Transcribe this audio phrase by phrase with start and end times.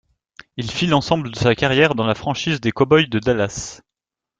[0.57, 3.83] Il fit l'ensemble de sa carrière dans la franchise des Cowboys de Dallas.